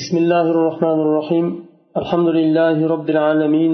[0.00, 1.46] بسم الله الرحمن الرحيم
[2.00, 3.72] الحمد لله رب العالمين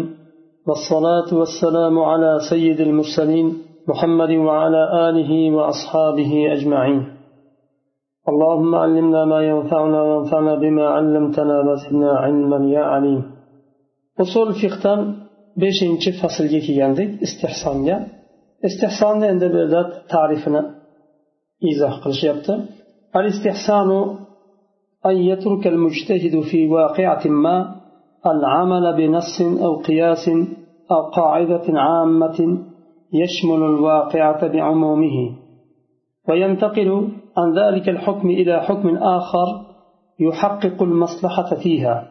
[0.66, 3.46] والصلاة والسلام على سيد المرسلين
[3.90, 7.00] محمد وعلى آله وأصحابه أجمعين
[8.30, 13.22] اللهم علمنا ما ينفعنا وانفعنا بما علمتنا وزدنا علما يا عليم
[14.24, 15.00] usul fiqdan
[15.62, 17.96] beshinchi faslga kelgandik istehsonga
[18.68, 19.80] istehsonni endi bu yerda
[20.12, 20.62] ta'rifini
[21.70, 22.54] izoh qilishyapti.
[23.18, 24.00] Al istehsonu
[25.06, 27.80] أن يترك المجتهد في واقعة ما
[28.26, 30.28] العمل بنص أو قياس
[30.90, 32.58] أو قاعدة عامة
[33.12, 35.36] يشمل الواقعة بعمومه.
[36.28, 39.46] وينتقل عن ذلك الحكم إلى حكم آخر
[40.20, 42.10] يحقق المصلحة فيها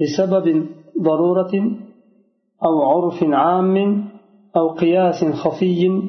[0.00, 0.66] بسبب
[1.02, 1.52] ضرورة
[2.64, 4.04] أو عرف عام
[4.56, 6.02] أو قياس خفي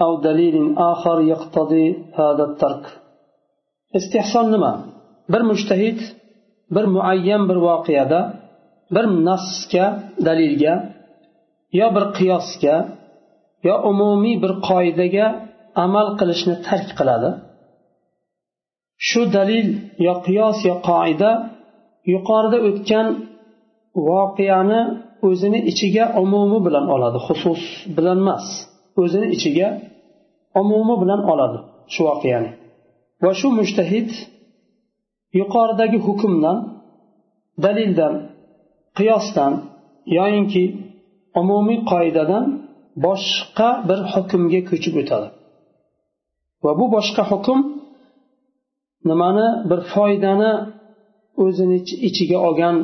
[0.00, 2.86] أو دليل آخر يقتضي هذا الترك.
[3.96, 4.93] استحسان نما
[5.32, 5.98] bir mushtahid
[6.74, 8.20] bir muayyan bir voqeada
[8.94, 9.86] bir nasga
[10.26, 10.74] dalilga
[11.80, 12.76] yo bir qiyosga
[13.68, 15.26] yo umumiy bir qoidaga
[15.84, 17.30] amal qilishni tark qiladi.
[19.08, 19.68] Shu dalil
[20.06, 21.30] yo qiyos yo qoida
[22.12, 23.06] yuqorida o'tgan
[24.08, 24.80] voqeani
[25.28, 27.62] o'zini ichiga umumi bilan oladi xusus
[27.96, 28.46] bilan emas
[29.02, 29.68] o'zini ichiga
[30.60, 31.58] umumi bilan oladi
[31.94, 32.50] shu voqeani.
[33.24, 34.10] Va shu mushtahid
[35.40, 36.58] yuqoridagi hukmdan
[37.64, 38.14] dalildan
[38.98, 39.52] qiyosdan
[40.18, 40.64] yoyinki
[41.40, 42.44] umumiy qoidadan
[43.06, 45.28] boshqa bir hukmga ko'chib o'tadi.
[46.64, 47.58] Va bu boshqa hukm
[49.08, 50.52] nimani bir foydani
[51.44, 52.76] o'zini ichiga olgan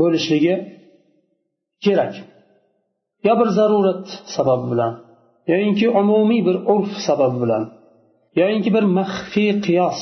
[0.00, 0.54] bo'lishligi
[1.84, 2.14] kerak.
[3.26, 4.92] Yo bir zarurat sababi bilan
[5.52, 7.64] yoyinki umumiy bir urf sababi bilan
[8.40, 10.00] yoyinki bir maxfiy qiyos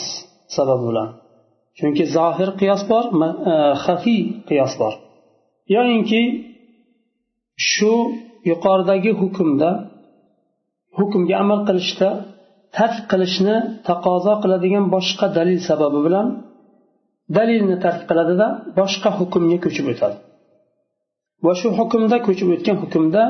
[0.57, 1.09] sababi bilan.
[1.79, 3.05] Chunki zohir qiyos bor
[3.53, 4.95] e, xafiy qiyos bor.
[5.75, 6.23] Yoyinki
[7.71, 7.93] shu
[8.51, 9.71] yuqoridagi hukmda
[10.99, 12.09] hukmga amal qilishda
[12.77, 13.57] tark qilishni
[13.89, 16.27] taqozo qiladigan boshqa dalil sababi bilan
[17.37, 18.47] dalilni tark qiladida
[18.79, 20.17] boshqa hukmga ko'chib o'tadi.
[21.45, 23.23] Va shu hukmda ko'chib o'tgan hukmda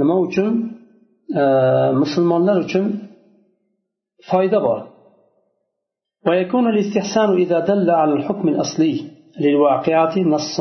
[0.00, 0.52] nima uchun?
[1.40, 1.44] E,
[2.02, 2.84] musulmonlar uchun
[4.30, 4.80] foyda bor.
[6.26, 9.00] ويكون الاستحسان إذا دل على الحكم الأصلي
[9.40, 10.60] للواقعة نص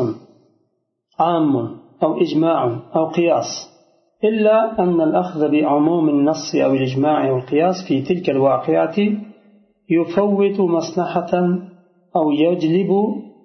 [1.20, 1.56] عام
[2.04, 3.72] أو إجماع أو قياس
[4.24, 8.96] إلا أن الأخذ بعموم النص أو الإجماع أو القياس في تلك الواقعة
[9.90, 11.32] يفوت مصلحة
[12.16, 12.90] أو يجلب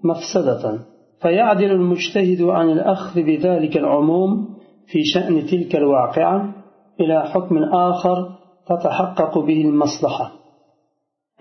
[0.05, 0.79] مفسدة.
[1.23, 4.57] فيعدل المجتهد عن الأخذ بذلك العموم
[4.87, 6.55] في شأن تلك الواقعة
[7.01, 8.29] إلى حكم آخر
[8.69, 10.33] تتحقق به المصلحة.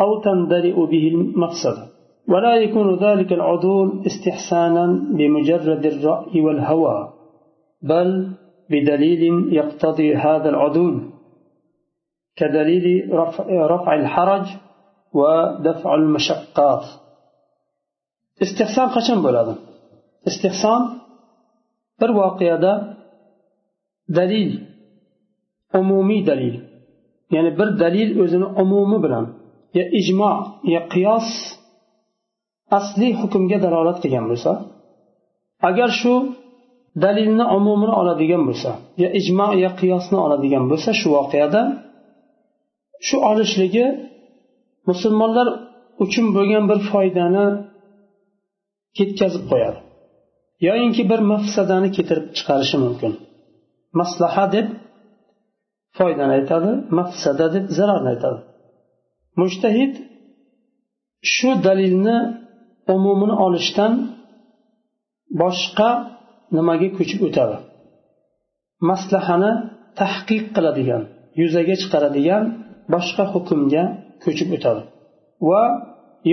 [0.01, 1.83] أو تندرئ به المفسدة
[2.27, 4.85] ولا يكون ذلك العدول استحسانا
[5.17, 7.13] بمجرد الرأي والهوى
[7.81, 8.09] بل
[8.69, 10.95] بدليل يقتضي هذا العدول
[12.35, 14.45] كدليل رفع, رفع الحرج
[15.13, 16.85] ودفع المشقات.
[18.43, 19.53] istehson qachon bo'ladi
[20.29, 20.81] istehson
[21.99, 22.73] bir voqeada
[24.17, 24.51] dalil
[25.79, 26.55] umumiy dalil
[27.35, 29.25] ya'ni bir dalil o'zini umumi bilan
[29.77, 30.31] ya ijmo
[30.73, 31.27] yo qiyos
[32.77, 34.51] asliy hukmga dalolat qilgan bo'lsa
[35.69, 36.13] agar shu
[37.03, 38.71] dalilni umumini oladigan bo'lsa
[39.03, 41.61] ya ijmo yo qiyosni oladigan bo'lsa shu voqeada
[43.07, 43.85] shu olishligi
[44.89, 45.47] musulmonlar
[46.03, 47.45] uchun bo'lgan bir foydani
[48.97, 49.79] ketkazib qo'yadi.
[50.67, 53.11] Yoyinki bir mafsadani keltirib chiqarishi mumkin.
[53.99, 54.67] Maslaha deb
[55.97, 58.39] foydani aytadi mafsada deb zararni aytadi.
[59.41, 59.93] Mushtahid
[61.33, 62.17] shu dalilni
[62.95, 63.93] umumini olishdan
[65.41, 65.89] boshqa
[66.55, 67.55] nimaga ko'chib o'tadi?
[68.89, 69.51] Maslahani
[69.99, 71.03] tahqiq qiladigan
[71.41, 72.43] yuzaga chiqaradigan
[72.93, 73.83] boshqa hukmga
[74.23, 74.81] ko'chib o'tadi.
[75.49, 75.63] Va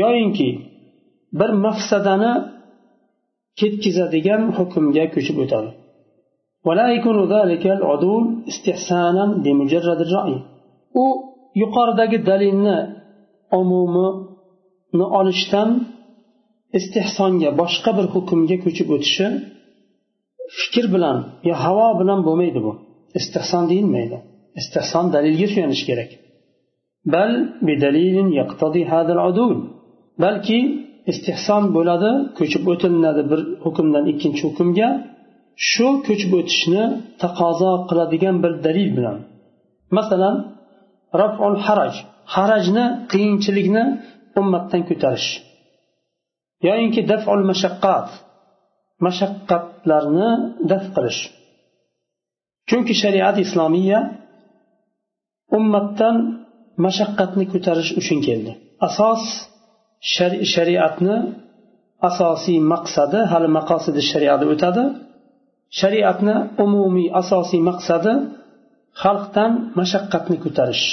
[0.03, 0.49] yoyinki
[1.39, 2.33] bir mafsadani
[3.61, 5.71] ketkazadigan hukmga ko'chib o'tadi.
[11.03, 11.05] U
[11.61, 12.79] yuqoridagi dalilni
[13.61, 15.71] umumini olishdan
[16.79, 19.27] istehsonga boshqa bir hukmga ko'chib o'tishi
[20.59, 21.17] fikr bilan
[21.49, 22.73] yo havo bilan bo'lmaydi bu.
[23.19, 24.19] Istehson deyilmaydi.
[24.61, 26.11] Istehson dalilga suyanish kerak.
[27.15, 27.33] Bal
[30.23, 30.59] balki
[31.13, 34.89] istehson bo'ladi ko'chib o'tilinadi bir hukmdan ikkinchi hukmga.
[35.71, 36.85] Shu ko'chib o'tishni
[37.23, 39.19] taqozo qiladigan bir dalil bilan.
[39.99, 40.37] Masalan
[41.21, 41.95] raful haraj.
[42.35, 43.85] Harajni qiyinchilikni
[44.41, 45.29] ummatdan ko'tarish.
[46.67, 48.09] Yoyinki daful mashaqqat.
[49.07, 50.31] Mashaqqatlarni
[50.71, 51.21] daf qilish.
[52.69, 54.01] Chunki shariat islomiya
[55.59, 56.17] ummatdan
[56.85, 58.53] mashaqqatni ko'tarish uchun keldi.
[58.87, 59.23] Asos
[60.55, 61.17] shariatni
[62.09, 64.85] asosiy maqsadi hali maqosidi shariatda o'tadi.
[65.81, 68.13] Shariatni umumiy asosiy maqsadi
[69.03, 70.87] xalqdan mashaqqatni ko'tarish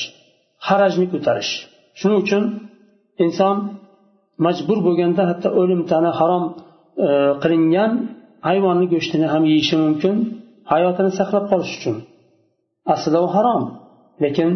[0.68, 1.52] harajni ko'tarish.
[2.00, 2.44] Shuning uchun
[3.26, 3.56] inson
[4.46, 6.44] majbur bo'lganda hatto o'lim tana harom
[7.06, 7.08] e,
[7.44, 7.92] qilingan
[8.48, 10.16] hayvonni go'shtini ham yeyishi mumkin
[10.72, 11.96] hayotini saqlab qolish uchun.
[12.94, 13.64] Aslida u harom
[14.24, 14.50] lekin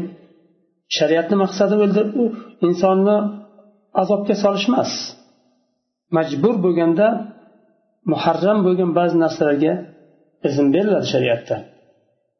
[0.97, 1.75] shariatni maqsadi
[2.21, 2.23] u
[2.67, 3.17] insonni
[4.01, 4.91] azobga solish emas
[6.17, 7.07] majbur bo'lganda
[8.11, 9.73] muharram bo'lgan ba'zi narsalarga
[10.47, 11.55] izn beriladi shariatda.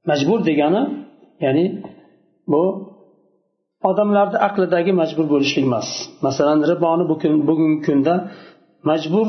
[0.10, 0.82] Majbur degani
[1.46, 1.66] ya'ni
[2.52, 2.64] bu
[3.90, 5.88] odamlarni aqlidagi majbur bo'lishlik emas.
[6.26, 7.04] Masalan riboni
[7.50, 8.14] bugungi kunda
[8.90, 9.28] majbur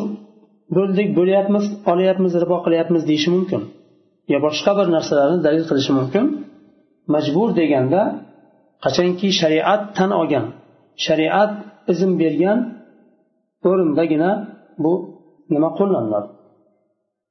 [0.76, 3.62] bo'ldik bo'lyapmiz olyapmiz ribo qilyapmiz deyishi mumkin.
[4.32, 6.24] Yo boshqa bir narsalarni dalil qilishi mumkin.
[7.14, 8.02] Majbur deganda
[8.84, 10.46] qachonki shariat tan olgan
[11.06, 11.52] shariat
[11.92, 12.58] izn bergan
[13.68, 14.30] o'rindagina
[14.84, 14.92] bu
[15.54, 16.28] nima qo'llaniladi?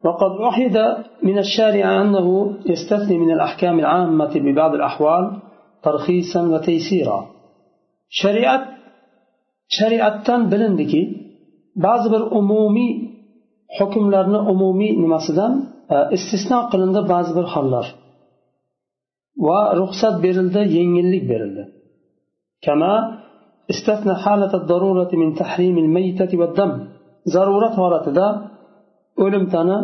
[0.04, 0.78] وقد عهد
[1.24, 5.40] من الشارع أنه يستثني من الأحكام العامة ببعض الأحوال
[5.84, 7.30] ترخيصا وتيسيرا.
[8.10, 8.68] شريعة
[9.68, 10.94] شريعة بلندك
[11.76, 12.90] بعض الأمومي
[13.80, 17.86] حكم لرنا أمومي نمسدا آه، استثناء قلند بعض الحلر
[19.46, 21.68] ورخصة برلد ينجلك برلد
[22.62, 23.20] كما
[23.70, 26.88] استثنى حالة الضرورة من تحريم الميتة والدم.
[27.34, 28.53] ضرورة حالة
[29.25, 29.79] o'lim tani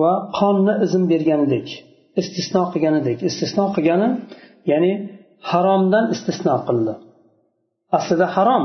[0.00, 1.68] va qonni izn berganidek
[2.20, 4.08] istisno qilganidek istisno qilgani
[4.70, 4.92] ya'ni
[5.50, 6.94] haromdan istisno qildi
[7.98, 8.64] aslida harom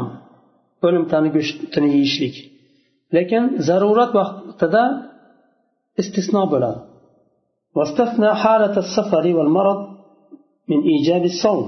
[0.85, 2.35] o'lim tani go'shtini yeyishlik
[3.15, 4.83] lekin zarurat vaqtida
[6.01, 6.81] istisno bo'ladi
[7.77, 9.80] واستثنى حالة السفر والمرض
[10.69, 11.65] من إيجاب الصوم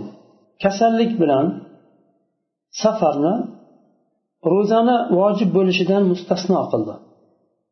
[0.63, 1.45] kasallik bilan
[2.81, 3.35] safarni
[4.53, 6.95] ro'zani vojib bo'lishidan mustasno qildi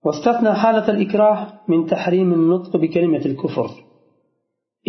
[0.08, 3.70] واستثنى حالة الإكراه من تحريم النطق بكلمة الكفر.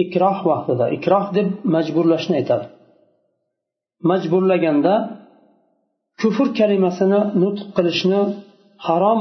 [0.03, 2.69] إكراه وحده إكراه دب مجبور لشنيتا
[4.11, 4.95] مجبور لجندا
[6.21, 8.33] كفر كلمة سنة نطق لشنا
[8.85, 9.19] حرام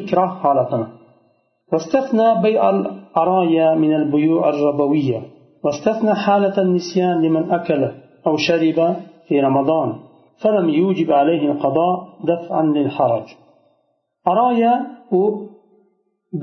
[0.00, 0.88] إكراه حالة
[1.72, 5.20] واستثنى بيع العرايا من البيوع الربوية.
[5.64, 7.82] واستثنى حالة النسيان لمن أكل
[8.26, 8.96] أو شرب
[9.28, 10.13] في رمضان.
[10.41, 11.95] فلم يوجب عليه القضاء
[12.29, 13.27] دفعا للحرج
[14.27, 14.73] أرايا
[15.21, 15.23] u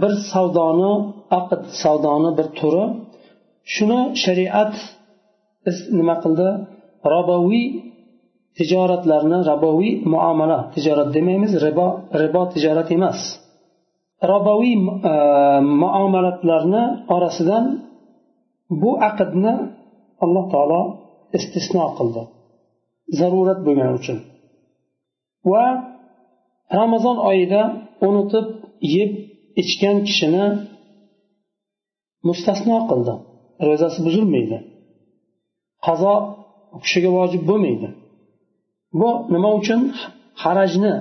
[0.01, 0.93] bir savdoni
[1.39, 2.85] aqd savdoni bir turi
[3.75, 4.75] shuni shariat
[5.99, 6.49] nima qildi
[7.15, 7.67] raboviy
[8.59, 11.87] tijoratlarni raboviy muomala tijorat demaymiz ribo
[12.23, 13.19] ribo tijorat emas
[14.33, 14.75] raboviy
[15.13, 15.15] e,
[15.83, 16.85] muomalatlarni
[17.17, 17.65] orasidan
[18.81, 19.55] bu aqdni
[20.25, 20.81] alloh taolo
[21.39, 22.23] istisno qildi
[23.19, 24.19] zarurat bo'lgani uchun
[25.51, 25.65] va
[26.79, 27.63] ramazon oyida
[28.09, 28.47] unutib
[28.97, 29.11] yeb
[29.63, 30.47] ichgan kishini
[32.29, 33.15] mustasno qildi
[33.67, 34.59] ro'zasi buzilmaydi
[35.87, 36.15] qazo
[36.77, 37.89] u kishiga vojib bo'lmaydi
[39.01, 39.81] bu nima uchun
[40.43, 40.95] harajni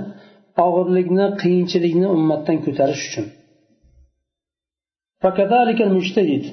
[0.66, 3.28] og'irlikni qiyinchilikni ummatdan ko'tarish uchun
[5.24, 6.44] فكذلك المجتهد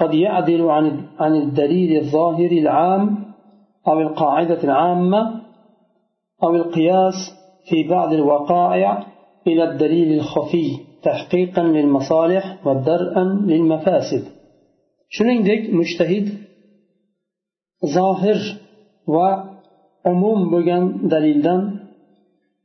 [0.00, 0.86] قد يعدل عن
[1.22, 3.04] عن الدليل الظاهر العام
[3.87, 5.41] أو القاعدة العامة
[6.43, 7.13] أو القياس
[7.69, 9.05] في بعض الوقائع
[9.47, 14.23] إلى الدليل الخفي تحقيقا للمصالح ودرءا للمفاسد
[15.15, 16.27] shuningdek mushtahid
[17.95, 18.39] zohir
[19.15, 19.29] va
[20.11, 21.61] umum bo'lgan dalildan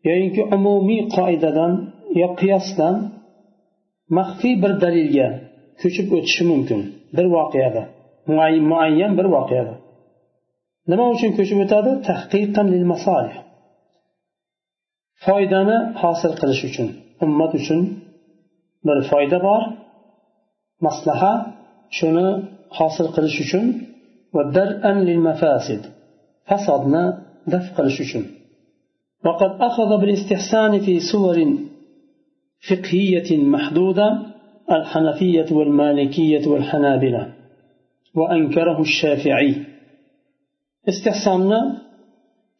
[0.08, 1.72] yoyinki umumiy qoidadan
[2.20, 2.94] yo qiyosdan
[4.16, 5.28] maxfiy bir dalilga
[5.80, 6.80] ko'chib o'tishi mumkin
[7.16, 7.82] bir voqeada
[8.70, 9.74] muayyan bir voqeada
[10.90, 13.36] nima uchun ko'chib o'tadi tahqiqan lil masolih
[15.24, 16.88] foydani hosil qilish uchun
[17.24, 17.80] ummat uchun
[18.86, 19.62] bir foyda bor
[20.86, 21.32] maslaha
[21.98, 22.28] shuni
[22.78, 23.64] hosil qilish uchun
[24.34, 25.82] va dar'an lil mafasid
[26.48, 27.04] fasodni
[27.52, 28.24] daf qilish uchun
[29.26, 31.38] وقد أخذ بالاستحسان في صور
[32.68, 34.08] فقهية محدودة
[34.76, 37.22] الحنفية والمالكية والحنابلة
[38.14, 39.54] وأنكره الشافعي
[40.90, 41.60] istehsonni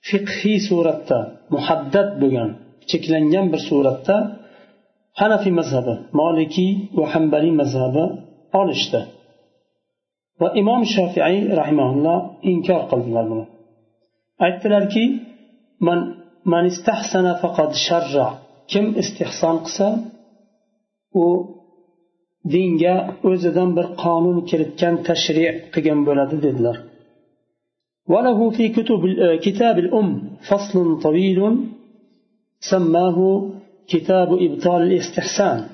[0.08, 1.18] fiqhiy suratda
[1.54, 2.50] muhaddad bo'lgan
[2.90, 4.16] cheklangan bir suratda
[5.20, 8.04] hanafiy mazhabi molikiy va hambaliy mazhabi
[8.60, 9.00] olishdi.
[10.40, 12.18] Va imom shofiiy rahimaulloh
[12.52, 13.44] inkor qildilar buni.
[14.46, 15.04] Aytdilarki
[15.86, 16.00] man
[16.52, 18.28] man istahsana faqad sharra.
[18.70, 19.86] Kim istehson qilsa
[21.22, 21.26] u
[22.52, 22.96] dinga
[23.30, 26.76] o'zidan bir qonun kiritgan tashri qilgan bo'ladi dedilar.
[28.09, 29.01] وله في كتب
[29.41, 31.39] كتاب الأم فصل طويل
[32.59, 33.49] سماه
[33.87, 35.65] كتاب إبطال الاستحسان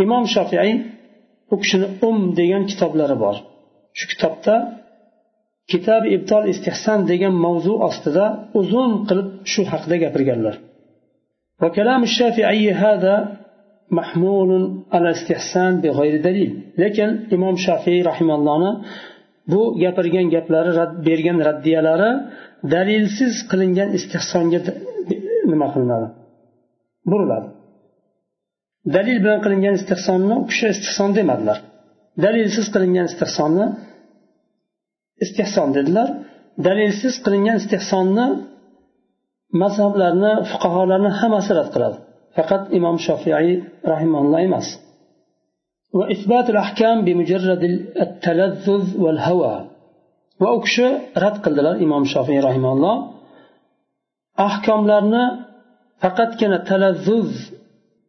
[0.00, 0.80] إمام شافعي
[1.52, 3.36] أكشن أم ديان كتاب لربار
[3.92, 4.56] شو كتابتا
[5.68, 10.58] كتاب إبطال استحسان ديان موضوع أصلا أظن قلب شو حق ديان برجالر
[11.62, 13.40] وكلام الشافعي هذا
[13.90, 14.50] محمول
[14.92, 18.82] على استحسان بغير دليل لكن إمام شافعي رحمه الله
[19.51, 20.71] bu gapirgan gaplari
[21.07, 22.11] bergan raddiyalari
[22.73, 24.59] dalilsiz qilingan istehsonga
[25.51, 26.07] nima qilinadi?
[27.11, 27.49] Buriladi.
[28.95, 31.57] Dalil bilan qilingan istehsonni u kishi istehson demadilar.
[32.23, 33.67] Dalilsiz qilingan istehsonni
[35.25, 36.09] istehson dedilar.
[36.67, 38.27] Dalilsiz qilingan istehsonni
[39.61, 41.97] mazhablarni fuqarolarni hammasi rad qiladi.
[42.35, 43.55] Faqat imom shofiiy
[43.91, 44.67] rahimalloh emas.
[45.97, 47.63] وإثبات الأحكام بمجرد
[48.05, 49.55] التلذذ والهوى.
[50.41, 52.95] وأكشى رد قلد الإمام الشافعي رحمه الله.
[54.39, 55.23] أحكام لنا
[56.01, 57.31] فقط كان تلذذ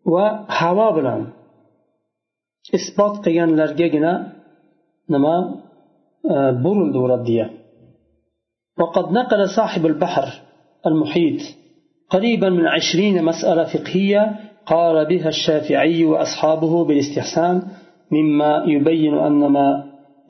[0.04, 1.22] وهوى بلان.
[2.74, 4.12] إثبات قيان لرقنا
[5.10, 5.36] نما
[6.30, 7.50] آه، برل وردية
[8.78, 10.42] وقد نقل صاحب البحر
[10.86, 11.40] المحيط
[12.10, 17.61] قريبا من عشرين مسألة فقهية قال بها الشافعي وأصحابه بالاستحسان
[18.11, 19.67] مما يبين أن ما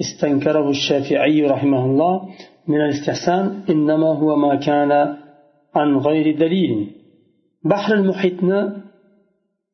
[0.02, 2.30] استنكره الشافعي رحمه الله
[2.68, 4.92] من الاستحسان إنما هو ما كان
[5.76, 6.88] عن غير دليل
[7.66, 8.40] بحر المحيط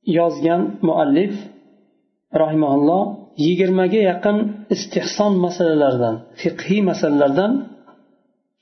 [0.08, 1.34] يازغان مؤلف
[2.36, 4.38] رحمه الله yigirmaga yaqin
[4.76, 7.52] istehson masalalardan fiqhiy masalalardan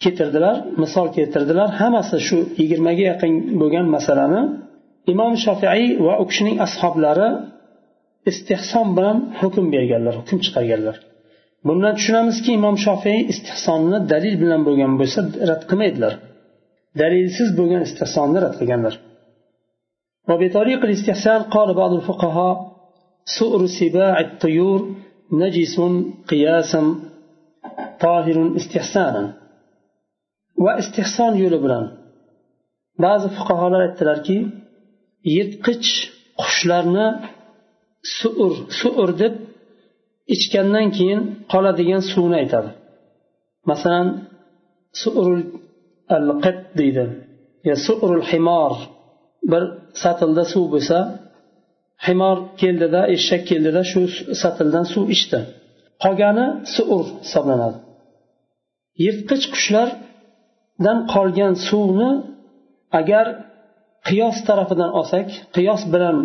[0.03, 4.41] keltirdilar misol keltirdilar hammasi shu yigirmaga yaqin bo'lgan masalani
[5.13, 7.29] imom shofiiy va u kishining ashoblari
[8.31, 10.95] istehson bilan hukm berganlar hukm chiqarganlar
[11.67, 15.19] bundan tushunamizki imom shofiy istehsonni dalil bilan bo'lgan bo'lsa
[15.50, 16.13] rad qilmaydilar
[17.01, 18.95] dalilsiz bo'lgan istehsonni rad qilganlar
[20.29, 22.55] وبطريق الاستحسان قال بعض الفقهاء
[23.39, 24.79] سؤر سباع الطيور
[25.41, 25.75] نجس
[26.29, 26.81] قياسا
[28.03, 29.24] طاهر استحسانا
[30.63, 31.85] واستحسان yo'li bilan
[33.05, 34.38] ba'zi fuqarolar aytdilarki
[35.34, 35.88] yirtqich
[36.40, 37.08] qushlarni
[38.18, 39.34] suur suur deb
[40.34, 41.20] ichgandan keyin
[41.52, 42.70] qoladigan suvni aytadi.
[43.70, 44.08] Masalan
[45.02, 45.42] suurul
[46.16, 47.04] al qat deydi.
[47.68, 48.72] Yo suurul himor.
[49.52, 49.62] Bir
[50.02, 50.98] satilda suv bo'lsa
[52.06, 54.00] himor keldida eshak keldida shu
[54.42, 55.40] satildan suv ichdi.
[56.02, 57.78] Qolgani suur hisoblanadi.
[59.04, 62.10] Yirtqich qushlardan qolgan suvni
[63.00, 63.26] agar
[64.09, 65.26] qiyos tarafidan olsak
[65.57, 66.16] qiyos bilan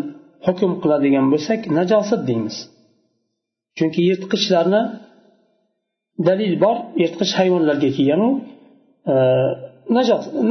[0.46, 2.58] hukm qiladigan bo'lsak najosat deymiz.
[3.77, 4.82] Chunki yirtqichlarni
[6.27, 8.29] dalil bor yirtqich hayvonlarga kelganu
[9.13, 9.15] e,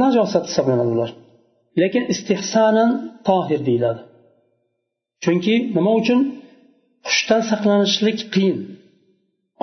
[0.03, 1.11] najosat hisoblanadi ular.
[1.81, 2.91] Lekin istehsonan
[3.27, 4.01] tohir deyiladi.
[5.23, 6.19] Chunki nima uchun?
[7.07, 8.57] Qushdan saqlanishlik qiyin.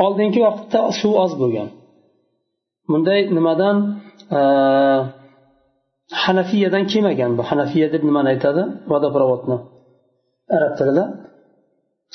[0.05, 1.69] Oldingi vaqtda suv oz bo'lgan.
[2.91, 3.77] Bunday nimadan
[4.39, 4.41] e,
[6.25, 7.43] hanafiyadan kelmagan bu?
[7.51, 8.63] Hanafiya deb nimani aytadi?
[8.91, 9.57] Vodoprovodni
[10.57, 11.05] arab tilida.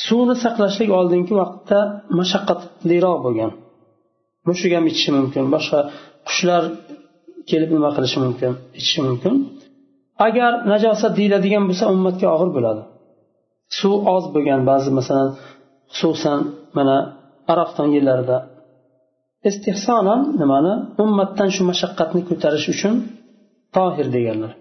[0.05, 1.79] Suvni saqlashlik oldingi vaqtda
[2.19, 3.51] mashaqqatliroq bo'lgan.
[4.47, 5.79] Mushuk ham ichishi mumkin boshqa
[6.27, 6.63] qushlar
[7.49, 9.33] kelib nima qilishi mumkin ichishi mumkin.
[10.27, 12.81] Agar najosat deyiladigan bo'lsa ummatga og'ir bo'ladi.
[13.79, 15.29] Suv oz bo'lgan ba'zi masalan
[15.97, 16.39] xususan
[16.77, 16.97] mana
[17.53, 18.37] arafton yillarida
[19.49, 20.73] istehsonan nimani?
[21.03, 22.95] Ummatdan shu mashaqqatni ko'tarish uchun
[23.76, 24.52] tohir deganlar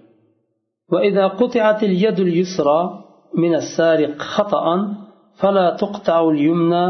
[0.93, 2.79] وإذا قطعت اليد اليسرى
[3.43, 4.65] من السارق خطأ
[5.39, 6.85] فلا تقطع اليمنى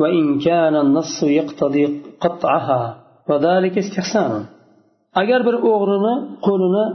[0.00, 1.84] وإن كان النص يقتضي
[2.24, 2.82] قطعها
[3.28, 4.32] وذلك استحسان
[5.20, 6.14] agar bir o'g'rini
[6.46, 6.86] qo'lini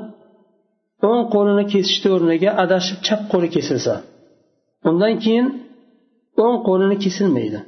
[1.09, 3.93] o'ng qo'lini kesishni o'rniga adashib chap qo'li kesilsa
[4.89, 5.47] undan keyin
[6.45, 7.59] o'ng qo'lini kesilmaydi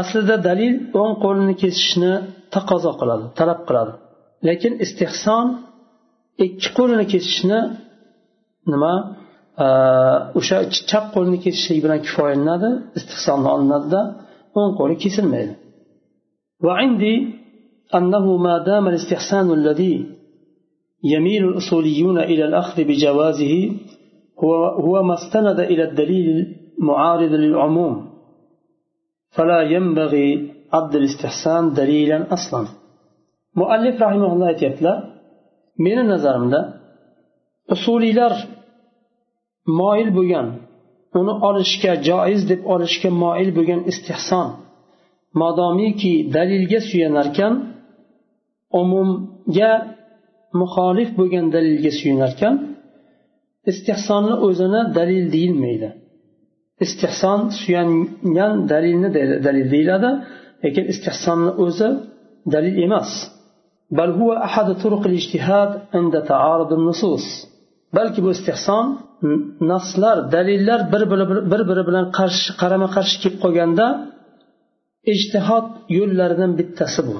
[0.00, 2.12] aslida dalil o'ng qo'lini kesishni
[2.54, 3.92] taqozo qiladi talab qiladi
[4.48, 5.46] lekin istehson
[6.49, 7.59] ikki qo'lini kesishni
[8.73, 8.93] nima
[9.65, 9.67] e,
[10.39, 10.57] o'sha
[10.89, 14.01] chap qo'lini kesishlik bilan kifoyalanadi istihsonni olinadida
[14.59, 15.53] o'ng qo'li kesilmaydi.
[16.63, 17.15] وعندي
[17.95, 19.95] أنه ما دام الاستحسان الذي
[21.03, 23.71] يميل الأصوليون إلى الأخذ بجوازه
[24.43, 28.09] هو, هو ما استند إلى الدليل المعارض للعموم
[29.29, 32.67] فلا ينبغي عبد الاستحسان دليلا أصلا
[33.55, 35.10] مؤلف رحمه الله يتلأ
[35.85, 36.59] meni nazarimda
[37.75, 38.33] usuliylar
[39.79, 40.47] moyil bo'lgan
[41.19, 44.47] uni olishga joiz deb olishga moyil bo'lgan istehson
[45.41, 47.53] modomiki dalilga suyanarkan
[48.81, 49.71] umumga
[50.59, 52.53] muxolif bo'lgan dalilga suyanarkan
[53.71, 55.89] istehsonni o'zini dalil deyilmaydi.
[56.85, 59.09] Istehson suyangan dalilni
[59.45, 60.11] dalil deyiladi
[60.63, 61.89] lekin istehsonni o'zi
[62.53, 63.11] dalil emas.
[63.90, 67.26] بل هو أحد طرق الاجتهاد عند تعارض النصوص
[67.96, 68.84] balki bu istehson
[69.72, 73.86] naslar dalillar bir biri bir biri bilan qarshi qarama qarshi kelib qolganda
[75.12, 75.66] ijtihod
[75.98, 77.16] yo'llaridan bittasi bu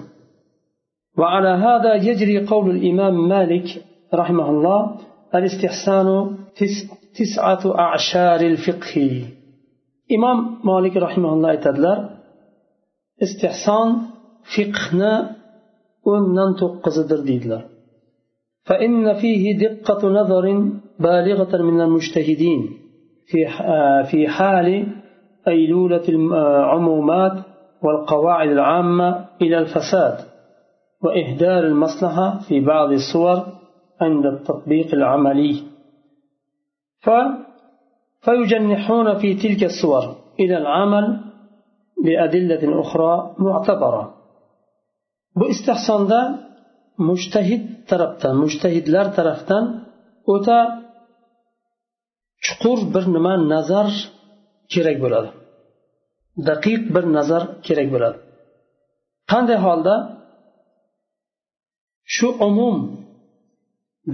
[1.20, 3.66] وعلى هذا يجري قول الإمام مالك
[4.20, 4.80] رحمه الله
[5.38, 6.08] الاستحسان
[7.18, 8.94] تسعة أعشار الفقه
[10.16, 10.38] إمام
[10.70, 11.98] مالك رحمه الله aytadilar
[13.24, 13.88] istehson
[14.54, 15.14] fiqhni
[16.11, 17.63] o'ndan to'qqizidir deydilar.
[18.69, 20.45] فإن فيه دقة نظر
[20.99, 22.61] بالغة من المجتهدين
[23.29, 23.47] في
[24.09, 24.67] في حال
[25.47, 27.37] أيلولة العمومات
[27.83, 30.17] والقواعد العامة إلى الفساد
[31.03, 33.45] وإهدار المصلحة في بعض الصور
[34.01, 35.63] عند التطبيق العملي
[36.99, 37.09] ف
[38.21, 41.19] فيجنحون في تلك الصور إلى العمل
[42.03, 44.20] بأدلة أخرى معتبرة
[45.39, 46.19] bu istehsonda
[47.09, 49.63] mushtahid tarafdan mushtahidlar tarafdan
[50.33, 50.59] o'ta
[52.45, 53.87] chuqur bir nima nazar
[54.73, 55.29] kerak bo'ladi.
[56.49, 58.17] Daqiq bir nazar kerak bo'ladi.
[59.31, 59.95] Qanday holda?
[62.15, 62.77] Shu umum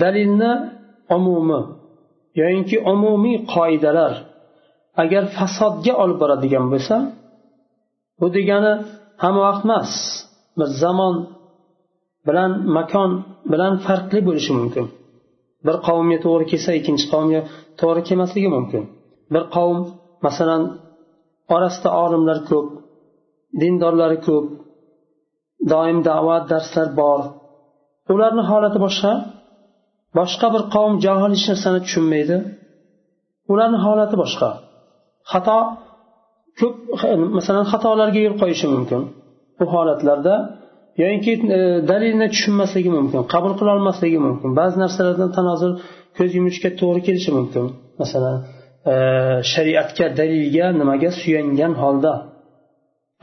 [0.01, 0.53] dalilni
[1.17, 1.61] umumi
[2.39, 4.13] yoyinki umumiy qoidalar
[5.03, 6.95] agar fasodga olib boradigan bo'lsa
[8.19, 8.73] bu degani
[9.21, 9.91] hamma vaqt emas.
[10.59, 11.15] Va zamon
[12.27, 13.11] bilan makon
[13.51, 14.85] bilan farqli bo'lishi mumkin.
[15.65, 17.41] Bir qavmga to'g'ri kelsa ikkinchi qavmga
[17.79, 18.83] to'g'ri kelmasligi mumkin.
[19.33, 19.77] Bir qavm
[20.25, 20.61] masalan
[21.55, 22.67] orasida olimlar ko'p
[23.61, 24.45] dindorlari ko'p
[25.71, 27.21] doim da'vat darslar bor.
[28.13, 29.11] Ularni holati boshqa.
[30.17, 32.37] Boshqa bir qavm johil hech narsani tushunmaydi.
[33.51, 34.49] Ularni holati boshqa.
[35.31, 35.59] Xato
[36.59, 36.75] ko'p
[37.37, 39.01] masalan xatolarga yo'l qo'yishi mumkin.
[39.59, 40.35] Bu holatlarda
[41.01, 41.59] yoinki e,
[41.91, 44.49] dalilni tushunmasligi mumkin qabul qilolmasligi mumkin.
[44.59, 45.73] Ba'zi narsalardan tanozul
[46.17, 47.65] ko'z yumishga to'g'ri kelishi mumkin.
[48.01, 48.37] Masalan
[48.91, 48.93] e,
[49.53, 52.13] shariatga dalilga nimaga suyangan holda.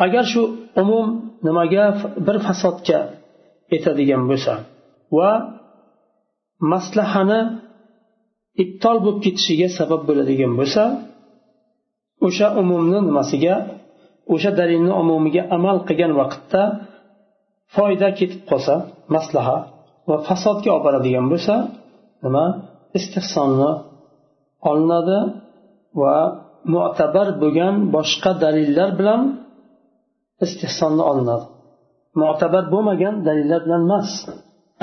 [0.04, 0.42] Agar shu
[0.82, 1.06] umum
[1.46, 1.84] nimaga
[2.26, 3.00] bir fasodga
[3.76, 4.54] etadigan bo'lsa
[5.16, 5.30] va
[6.72, 7.40] maslahani
[8.62, 10.82] ibtol bo'lib ketishiga sabab bo'ladigan bo'lsa
[12.26, 13.54] o'sha umumni nimasiga
[14.32, 16.62] o'sha dalilni umumiga amal qilgan vaqtda
[17.74, 18.74] foyda ketib qolsa
[19.14, 19.56] maslaha
[20.08, 21.54] va fasodga olib boradigan bo'lsa
[22.24, 22.46] nima?
[22.98, 23.70] Istehsonni
[24.70, 25.18] olinadi
[26.00, 26.16] va
[26.74, 29.20] mo'tabar bo'lgan boshqa dalillar bilan
[30.46, 31.46] istehsonni olinadi.
[32.20, 34.10] Mo'tabar bo'lmagan dalillar bilan emas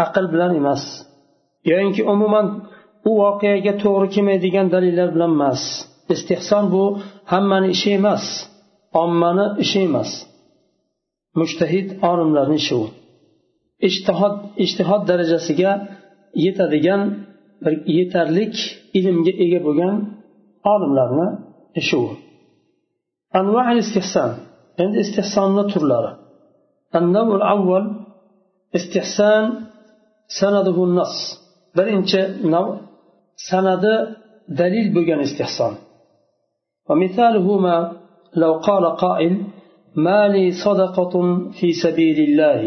[0.06, 0.84] aql bilan emas.
[1.70, 2.46] Yoyinki umuman
[3.10, 5.62] u voqeaga to'g'ri kelmaydigan dalillar bilan emas.
[6.14, 6.84] Istehson bu
[7.32, 8.24] hammani ishi emas.
[9.02, 10.12] ommani ishi emas.
[11.40, 12.86] Mushtahid olimlarni ishi u
[13.88, 15.72] ishtihod ishtihod darajasiga
[16.46, 17.02] yetadigan
[17.64, 18.56] bir yetarlik
[19.00, 19.96] ilmga ega bo'lgan
[20.74, 21.28] olimlarni
[21.82, 22.08] ishi u
[23.40, 23.62] anva
[24.84, 26.12] endi istehsonni turlari.
[27.00, 27.86] Annavul avval
[28.78, 29.46] istihson
[30.40, 31.16] sanaduhu nas
[31.78, 32.22] birinchi
[32.54, 32.66] nav
[33.50, 33.96] sanadi
[34.60, 35.74] dalil bo'lgan istihson.
[38.43, 39.35] لو قال قائل
[40.07, 41.15] ما لي صدقة
[41.59, 42.63] في سبيل الله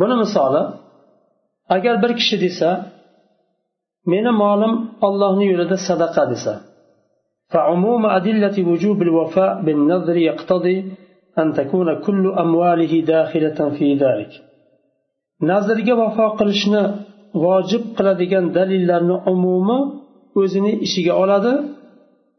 [0.00, 0.62] buni misoli
[1.74, 2.70] agar bir kishi desa
[4.12, 4.74] meni molim
[5.06, 6.54] ollohni yo'lida sadaqa desa
[7.54, 10.76] فعموم أدلة وجوب الوفاء بالنذر يقتضي
[11.40, 14.32] أن تكون كل أمواله داخلة في ذلك
[15.48, 16.82] nazrga vafo qilishni
[17.44, 19.78] vojib qiladigan dalillarni umumi
[20.40, 21.52] o'zini ishiga oladi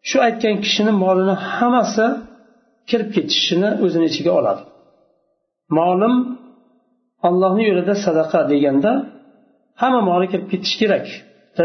[0.08, 2.06] Shu aytgan kishini molini hammasi
[2.90, 4.62] kirib ketishini o'zini ichiga oladi.
[5.78, 6.14] Molim
[7.28, 8.90] ollohni yo'lida sadaqa deganda
[9.80, 11.06] hamma moli kirib ketishi kerak.
[11.62, 11.64] E,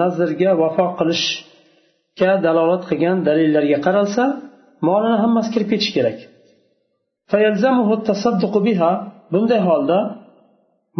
[0.00, 4.24] nazrga vafo qilishga dalolat qilgan dalillarga qaralsa
[4.88, 6.18] molini hammasi kirib ketishi kerak.
[9.32, 9.98] Bunday holda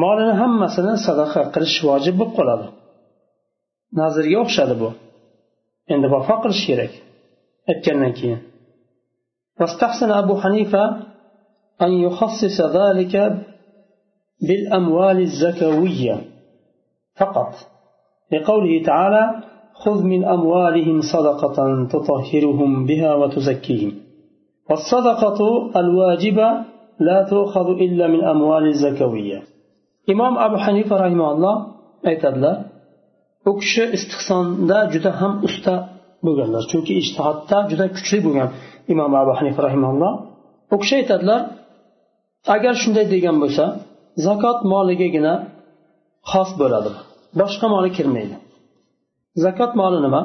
[0.03, 2.67] molini hammasini sadaqa qilish vojib bo'lib qoladi.
[4.01, 4.89] Nazrga o'xshadi bu.
[5.93, 6.93] Endi vafo qilish kerak
[7.71, 8.41] aytgandan keyin
[9.61, 10.85] واستحسن أبو حنيفة
[11.83, 13.15] أن يخصص ذلك
[14.49, 16.17] بالأموال الزكوية
[17.21, 17.53] فقط.
[18.33, 19.25] لقوله تعالى
[19.75, 21.59] خذ من أموالهم صدقة
[21.95, 23.93] تطهرهم بها وتزكيهم
[24.71, 26.49] والصدقة الواجبة
[27.01, 29.43] لا تؤخذ إلا من أموال الزكوية.
[30.11, 31.57] إمام أبو حنيفة رحمه الله
[32.05, 32.74] aytadilar
[33.49, 35.75] u kishi istihsonda juda ham usta
[36.27, 38.49] bo'lganlar chunki ishtihodda juda kuchli bo'lgan
[38.93, 40.13] imom abu hanifa rahimalloh
[40.75, 41.41] u kishi aytadilar
[42.55, 43.65] agar shunday degan bo'lsa
[44.27, 45.35] zakot moligagina
[46.31, 46.91] xos bo'ladi
[47.41, 48.37] boshqa moli kirmaydi.
[49.45, 50.23] Zakot moli nima?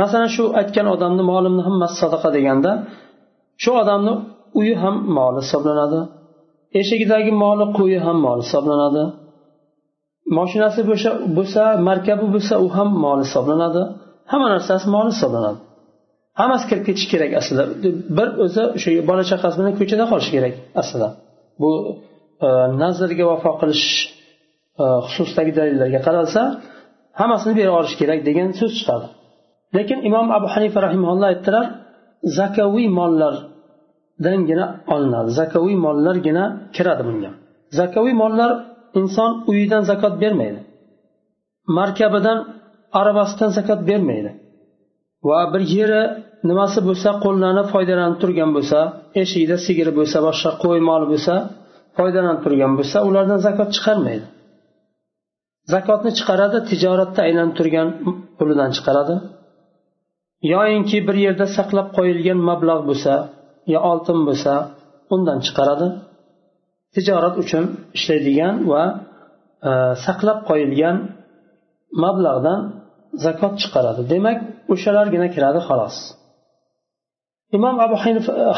[0.00, 2.70] Masalan shu aytgan odamni molimni hammasi sadaqa deganda
[3.62, 4.12] shu odamni
[4.60, 6.00] uyi ham moli hisoblanadi
[6.80, 9.04] eshigidagi moli qo'yi ham mol hisoblanadi
[10.38, 10.80] moshinasi
[11.36, 13.82] bo'lsa markabi bo'lsa u ham mol hisoblanadi.
[14.30, 15.58] Hamma narsasi mol hisoblanadi.
[16.40, 17.64] Hammasi kirib ketishi kerak aslida.
[18.18, 21.08] Bir o'zi shu bola chaqasi bilan ko'chada qolishi kerak aslida.
[21.62, 21.70] Bu
[22.46, 22.48] e,
[22.82, 23.86] nazrga vafo qilish
[24.82, 26.40] e, xususidagi dalillarga qaralsa
[27.20, 29.06] hammasini berib yuborish kerak degan so'z chiqadi.
[29.76, 31.64] Lekin imom abu hanifa rahimulloh aytdilar
[32.38, 35.30] zakaviy mollardangina olinadi.
[35.40, 36.44] Zakaviy mollargina
[36.76, 37.30] kiradi bunga.
[37.78, 38.50] Zakaviy mollar
[39.00, 40.60] inson uyidan zakot bermaydi.
[41.78, 42.38] Markabidan
[43.00, 44.30] arabasidan zakot bermaydi.
[45.28, 46.02] Va bir yeri
[46.48, 48.78] nimasi bo'lsa qo'llanib foydalanib turgan bo'lsa
[49.22, 51.34] eshigida sigiri bo'lsa boshqa qo'y moli bo'lsa
[51.98, 54.26] foydalanib turgan bo'lsa ulardan zakot chiqarmaydi.
[55.74, 57.88] Zakotni chiqaradi tijoratda aylanib turgan
[58.38, 59.14] pulidan chiqaradi.
[60.52, 63.14] Yoyinki bir yerda saqlab qo'yilgan mablag' bo'lsa
[63.72, 64.52] yo oltin bo'lsa
[65.14, 65.86] undan chiqaradi.
[66.96, 67.64] Tijorat uchun
[67.96, 68.82] ishlaydigan va
[69.68, 69.70] e,
[70.04, 70.96] saqlab qo'yilgan
[72.04, 72.60] mablag'dan
[73.24, 74.02] zakot chiqaradi.
[74.12, 74.38] Demak
[74.72, 75.96] o'shalargina kiradi xolos.
[77.56, 77.96] Imom abu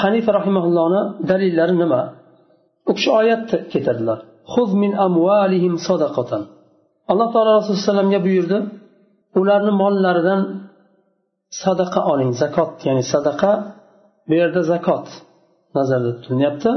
[0.02, 2.02] hanifa rahimaullohni dalillari nima?
[2.90, 4.18] U kishi oyatni keltirdilar.
[7.12, 8.58] Alloh taolo rasululloh alayhi vasallamga buyurdi
[9.40, 10.40] ularni mollaridan
[11.62, 12.30] sadaqa oling.
[12.42, 13.52] Zakot ya'ni sadaqa
[14.28, 15.06] bu yerda zakot
[15.76, 16.70] nazarda tutilyapti.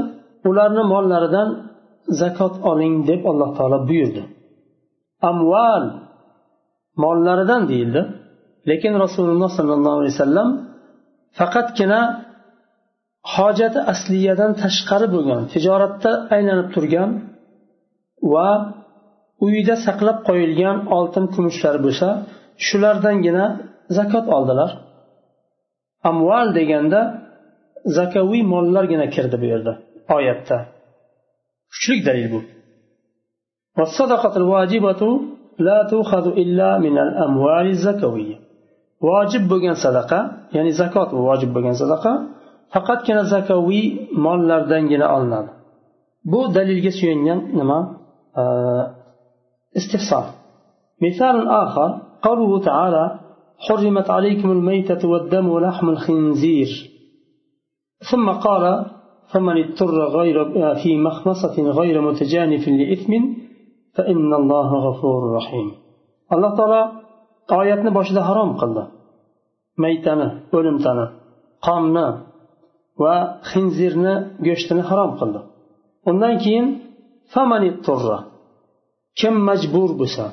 [0.48, 1.48] Ularni mollaridan
[2.20, 4.22] zakot oling deb alloh taolo buyurdi.
[5.30, 5.84] Amval
[7.04, 8.02] mollaridan deyildi.
[8.70, 10.48] Lekin rasululloh sollallohu alayhi vasallam
[11.38, 12.00] faqatgina
[13.34, 17.10] hojati asliyadan tashqari bo'lgan tijoratda aylanib turgan
[18.32, 18.48] va
[19.44, 22.08] uyida saqlab qo'yilgan oltin kumushlar bo'lsa
[22.66, 23.44] shulardangina
[23.96, 24.70] zakot oldilar.
[26.10, 27.00] Amval deganda
[27.98, 29.74] zakaviy mollargina kirdi bu yerda
[30.17, 30.57] oyatda
[31.71, 32.39] kuchli dalil bu
[39.07, 40.19] vojib bo'lgan sadaqa
[40.55, 42.11] ya'ni zakot vojib bo'lgan sadaqa
[42.73, 43.85] faqatgina zakaviy
[44.25, 45.51] mollardangina olinadi
[46.31, 47.79] bu dalilga suyangan nima
[49.79, 50.25] استفسار
[51.01, 51.89] مثال آخر
[52.27, 53.19] قوله تعالى
[53.57, 56.69] حرمت عليكم الميتة والدم ولحم الخنزير
[58.11, 58.85] ثم قال
[59.31, 60.35] فمن اضطر غير
[60.81, 63.11] في مخمصة غير متجانف لإثم
[63.95, 65.67] فإن الله غفور رحيم
[66.33, 66.81] الله تعالى
[67.59, 68.83] oyatni boshida harom qildi
[69.83, 71.05] maytani o'limtani
[71.67, 72.07] qonni
[73.03, 73.15] va
[73.51, 74.15] xinzirni
[74.47, 75.39] go'shtini harom qildi
[76.09, 76.65] undan keyin
[79.19, 80.25] kim majbur bo'lsa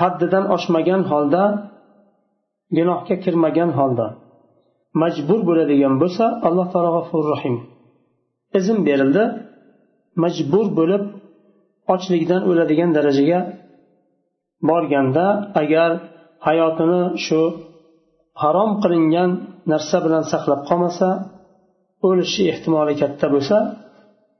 [0.00, 1.42] haddidan oshmagan holda
[2.76, 4.06] gunohga kirmagan holda
[5.01, 7.55] majbur bo'ladigan bo'lsa alloh taolo g'afur rohim.
[8.59, 9.23] Izn berildi.
[10.23, 11.03] Majbur bo'lib
[11.93, 13.39] ochlikdan o'ladigan darajaga
[14.69, 15.25] borganda
[15.61, 15.89] agar
[16.47, 17.41] hayotini shu
[18.41, 19.29] harom qilingan
[19.71, 21.09] narsa bilan saqlab qolmasa
[22.07, 23.57] o'lishi ehtimoli katta bo'lsa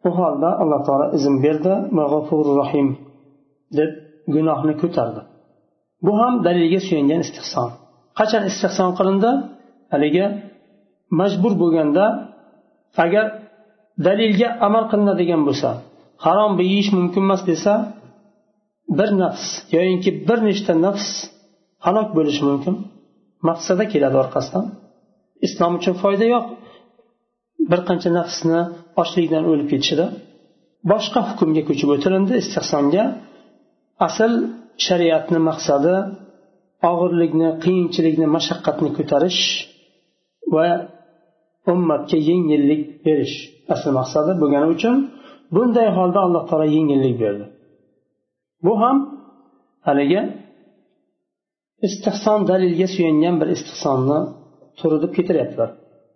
[0.08, 2.88] u holda alloh taolo izn berdi mag'fur rohim
[3.78, 3.92] deb
[4.36, 5.22] gunohni ko'tardi.
[6.06, 7.70] Bu ham dalilga suyangan istehson
[8.20, 9.32] qachon istehson qilindi?
[9.94, 10.26] Haligi
[11.20, 12.06] majbur bo'lganda
[13.04, 13.26] agar
[14.08, 15.70] dalilga amal qilinadigan bo'lsa
[16.26, 17.74] harom yeyish mumkin emas desa
[18.98, 21.08] bir nafs yoyinki bir nechta nafs
[21.86, 22.76] halok bo'lishi mumkin.
[23.50, 24.66] Maqsada keladi orqasidan.
[25.46, 26.46] Islom uchun foyda yo'q.
[27.72, 28.60] Bir qancha nafsni
[29.02, 30.06] ochlikdan o'lib ketishida.
[30.92, 33.04] Boshqa hukmga ko'chib o'tilindi istehsonga
[34.08, 34.32] asl
[34.86, 35.96] shariatni maqsadi
[36.92, 39.42] og'irlikni qiyinchilikni mashaqqatni ko'tarish
[40.55, 40.67] va
[41.73, 43.37] ummatga yengillik berish
[43.75, 44.97] asl maqsadi bo'lgani uchun
[45.55, 47.45] bunday holda alloh taolo yengillik berdi
[48.65, 48.97] bu ham
[49.87, 50.21] haligi
[51.87, 54.19] istihson dalilga suyangan bir istihsonni
[54.79, 55.71] turi deb keltiryaptilar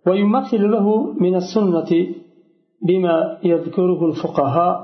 [0.06, 0.87] ويمثل له
[1.24, 1.90] من السنة
[2.88, 3.16] بما
[3.52, 4.74] يذكره الفقهاء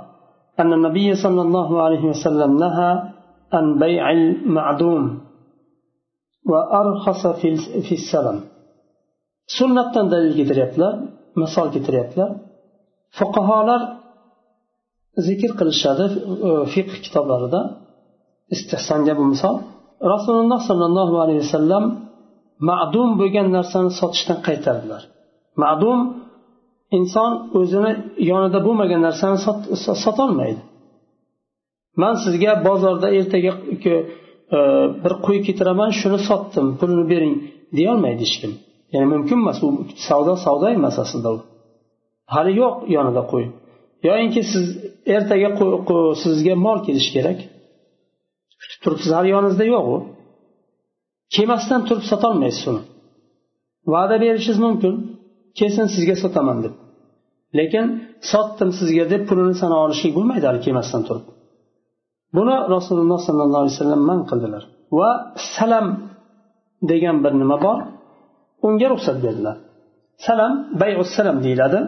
[0.61, 2.91] أن النبي صلى الله عليه وسلم نهى
[3.53, 5.03] عن بيع المعدوم
[6.51, 7.27] وأرخص
[7.87, 8.41] في السلم
[9.58, 10.94] sunnatdan dalil keltiryaptilar
[11.42, 12.32] misol keltiryaptilar
[13.18, 13.82] fuqarolar
[15.28, 16.06] zikr qilishadi
[16.50, 17.62] e, fiqh kitoblarida.
[18.56, 19.56] Istehsonga bu misol.
[20.14, 21.84] Rasululloh sollallohu alayhi vasallam
[22.70, 25.02] ma'dum bo'lgan narsani sotishdan qaytardilar.
[25.64, 26.00] Ma'dum
[26.98, 27.92] inson o'zini
[28.32, 29.38] yonida bo'lmagan narsani
[30.06, 30.62] sotolmaydi.
[32.02, 33.52] Man sizga bozorda ertaga
[33.92, 33.94] e,
[35.04, 37.36] bir qo'y keltiraman shuni sotdim pulini bering
[37.78, 38.52] deyolmaydi hech kim.
[38.94, 39.68] Ya'ni mumkin emas u
[40.08, 41.40] savdo savdo emas aslida u.
[42.34, 43.46] Hali yo'q yonida qo'y.
[44.08, 44.66] Yoyinki siz
[45.16, 45.50] ertaga
[46.24, 47.40] sizga mol kelishi kerak.
[48.62, 49.98] Kutib turibsiz hali yoningizda yo'q u.
[51.36, 52.84] Kelmasdan turib sotolmaysiz uni.
[53.94, 54.94] Va'da berishingiz mumkin.
[55.60, 56.74] Kelsin sizga sotaman deb.
[57.58, 57.86] Lekin
[58.32, 61.26] sotdim sizga deb pulini sana olishlik bo'lmaydi hali kelmasdan turib.
[62.38, 64.64] Buni rasululloh sollallohu alayhi vasallam man qildilar.
[65.00, 65.12] Va
[65.56, 65.88] salam
[66.92, 67.78] degan bir nima bor.
[68.66, 69.56] Unga ruxsat berdilar
[70.26, 71.80] salam bayu salam deyiladi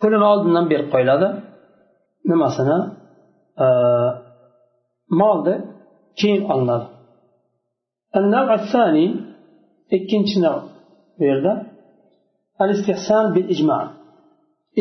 [0.00, 1.28] pulini oldindan berib qo'yiladi
[2.30, 2.78] nimasini
[5.20, 5.54] molni
[6.18, 6.86] keyin olinadi
[9.96, 10.56] ikkinchi nav
[11.18, 11.52] bu yerda
[12.62, 13.78] al istihson bil ijmo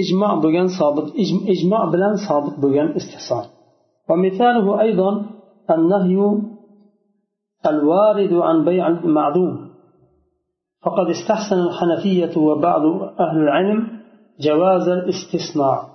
[0.01, 1.07] ijmo bo'lgan sobit
[1.53, 3.45] ijmo bilan sobit bo'lgan istihson
[4.09, 5.25] ومثاله أيضا
[5.75, 6.17] النهي
[7.71, 9.70] الوارد عن بيع المعدوم
[10.85, 12.81] فقد استحسن الحنفية وبعض
[13.19, 13.99] أهل العلم
[14.39, 15.91] جواز الاستصناع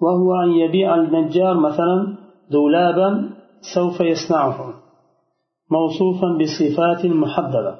[0.00, 2.16] وهو أن يبيع النجار مثلا
[2.50, 3.30] دولابا
[3.74, 4.74] سوف يصنعه
[5.70, 7.78] موصوفا بصفات محددة.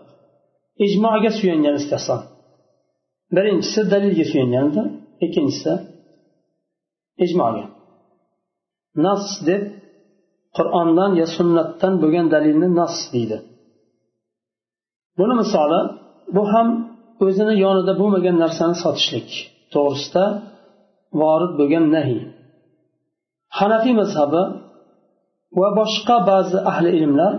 [0.80, 2.20] إجمع قسوا أن الاستحسان
[3.32, 4.78] بل إن دليل قسوا أن
[7.20, 7.68] إجماع.
[8.96, 9.72] نص دب
[10.54, 13.42] قرآن يا سنة بغن دليل نص ديدا
[15.18, 15.97] بنا مثالا
[16.36, 16.68] bu ham
[17.24, 19.28] o'zini yonida bo'lmagan narsani sotishlik.
[19.74, 20.24] To'g'risida
[21.20, 22.22] vorid bo'lgan nahiy
[23.58, 24.42] hanafiy mazhabi
[25.60, 27.32] va boshqa ba'zi ahli ilmlar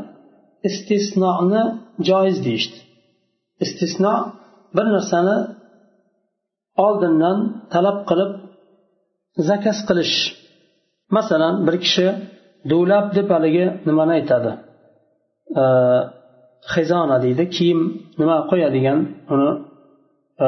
[0.69, 1.63] istisnoni
[2.07, 2.79] joiz deyishdi.
[3.65, 4.15] Istisno
[4.75, 5.37] bir narsani
[6.85, 7.37] oldindan
[7.73, 8.31] talab qilib
[9.49, 10.15] zakaz qilish.
[11.17, 12.07] Masalan bir kishi
[12.69, 14.51] duvlab deb haligi nimani aytadi?
[16.73, 17.79] Xizona deydi kiyim
[18.19, 18.99] nima qo'yadigan
[19.33, 19.49] uni
[20.45, 20.47] e,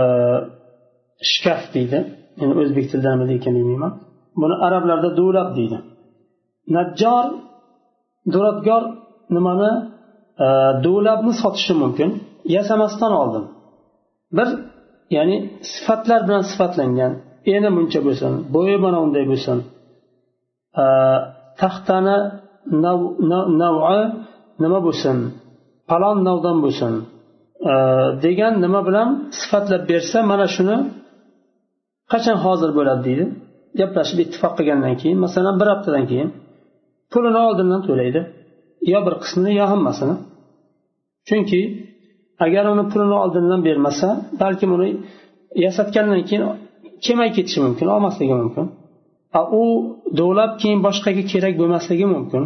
[1.32, 2.00] shkaf deydi.
[2.41, 3.93] Endi o'zbek tilida nima ekan bilmayman
[4.41, 5.78] buni arablarda duvlab deydi.
[6.76, 7.26] Najjor
[8.34, 8.84] duradgor
[9.36, 9.71] nimani
[10.45, 10.47] e,
[10.84, 12.10] duvlabni sotishi mumkin.
[12.56, 13.45] Yasamasdan oldin
[14.38, 14.50] bir
[15.15, 15.38] ya'ni
[15.74, 17.13] sifatlar bilan sifatlangan
[17.54, 19.58] eni buncha bo'lsin bo'yi mana unday bo'lsin.
[20.84, 20.86] E,
[21.62, 22.17] taxtani
[23.62, 24.02] navi
[24.63, 25.17] nima bo'lsin?
[25.91, 26.93] Falon navdan bo'lsin.
[28.25, 30.77] Degan nima bilan sifatlab bersa mana shuni
[32.12, 33.25] qachon hozir bo'ladi deydi.
[33.80, 36.30] Gaplashib ittifoq qilgandan keyin masalan bir haftadan keyin
[37.12, 38.21] pulini oldindan to'laydi.
[38.91, 40.15] Yo bir qismini yo hammasini.
[41.27, 41.62] Chunki
[42.45, 44.08] agar uni pulini oldindan bermasa
[44.41, 44.89] balkim uni
[45.65, 46.43] yasatgandan keyin
[47.06, 48.65] kelmay ketishi mumkin olmasligi mumkin.
[49.62, 49.63] U
[50.19, 52.43] dovlab keyin boshqaga kerak bo'lmasligi mumkin.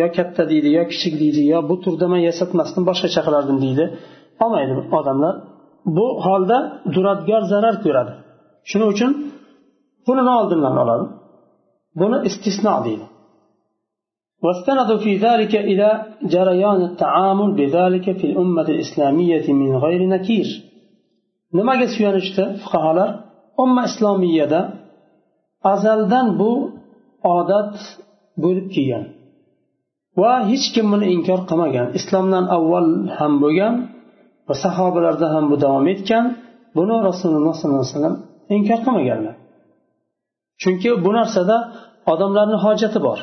[0.00, 3.84] yo katta deydi yo kichik deydi yo bu turda man yasatmasdan boshqacha qilardim deydi
[4.44, 5.34] olmaydi odamlar
[5.96, 6.58] bu holda
[6.94, 8.12] duradgor zarar ko'radi
[8.70, 9.10] shuning uchun
[10.06, 11.04] pulini oldindan oladi
[12.00, 13.06] buni istisno deydi
[14.46, 15.88] واستندوا في ذلك إلى
[16.34, 20.48] جريان التعامل بذلك في الأمة الإسلامية من غير نكير
[21.56, 23.10] nimaga suyanishdi fuqarolar
[23.62, 24.60] umma islomiyada
[25.72, 26.52] azaldan bu
[27.36, 27.74] odat
[28.42, 29.04] bo'lib kelgan
[30.21, 31.87] Va hech kim buni inkor qilmagan.
[31.99, 33.73] Islomdan avval ham bo'lgan
[34.47, 36.25] va sahobalarda ham bu davom etgan.
[36.77, 38.15] Buni rasululloh sollallohu alayhi vasallam
[38.55, 39.35] inkor qilmaganlar.
[40.61, 41.57] Chunki bu narsada
[42.13, 43.19] odamlarni hojati bor.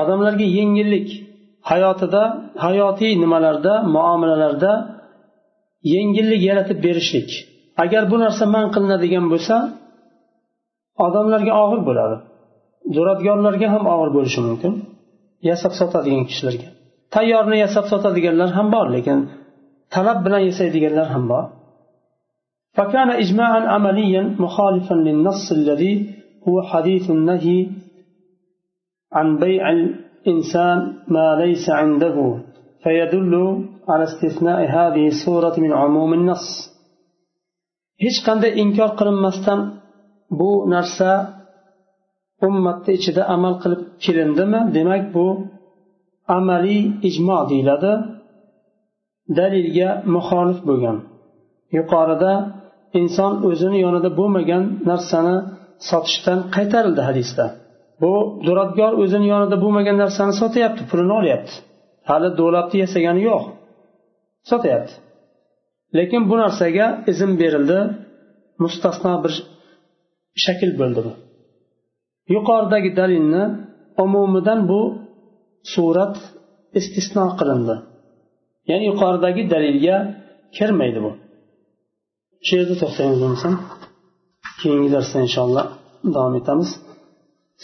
[0.00, 1.08] Odamlarga yengillik
[1.70, 2.22] hayotida
[2.64, 4.72] hayotiy nimalarda muomalalarda
[5.94, 7.30] yengillik yaratib berishlik.
[7.84, 9.56] Agar bu narsa man qilinadigan bo'lsa
[11.06, 12.16] odamlarga og'ir bo'ladi.
[12.96, 14.72] Duradgorlarga ham og'ir bo'lishi mumkin.
[15.49, 16.69] yasab sotadigan kishilarga
[17.15, 19.19] tayyorni yasab sotadiganlar ham bor lekin
[19.93, 21.45] talab bilan yasaydiganlar ham bor
[22.77, 25.93] فكان إجماعا عمليا مخالفا للنص الذي
[26.47, 27.67] هو حديث النهي
[29.17, 32.15] عن بيع الإنسان ما ليس عنده
[32.83, 33.33] فيدل
[33.89, 36.47] على استثناء هذه السورة من عموم النص
[38.03, 39.59] hech qanday inkor qilinmasdan
[40.39, 41.11] bu narsa
[42.46, 44.60] ummatni ichida amal qilib kelindimi?
[44.76, 45.26] Demak bu
[46.36, 47.92] amaliy ijmo deyiladi.
[49.38, 50.96] Dalilga muxolif bo'lgan.
[51.76, 52.32] Yuqorida
[53.00, 55.36] inson o'zini yonida bo'lmagan narsani
[55.90, 57.44] sotishdan qaytarildi hadisda.
[58.02, 58.12] Bu
[58.46, 61.54] duradgor o'zini yonida bo'lmagan narsani sotyapti pulini olyapti.
[62.10, 63.42] Hali do'labni yasagani yo'q.
[64.50, 64.94] Sotyapti.
[65.98, 67.78] Lekin bu narsaga izn berildi
[68.62, 69.32] mustasno bir
[70.44, 71.12] shakl bo'ldi bu.
[72.35, 73.43] yuqoridagi dalilni
[74.03, 74.81] umumidan bu
[75.73, 76.15] surat
[76.79, 77.75] istisno qilindi
[78.69, 79.95] ya'ni yuqoridagi dalilga
[80.57, 81.11] kirmaydi bu
[82.45, 83.53] shu yerda to'xtaymiz bo'lmasam
[84.61, 85.65] keyingi darsda inshaalloh
[86.15, 86.69] davom etamiz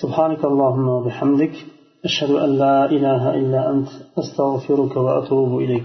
[0.02, 1.56] سبحانك اللهم وبحمدك
[2.06, 5.80] أشهد أن لا إله إلا أنت أستغفرك وأتوب إليك